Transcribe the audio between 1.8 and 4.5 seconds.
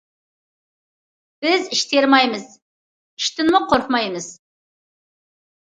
تېرىمايمىز، ئىشتىنمۇ قورقمايمىز.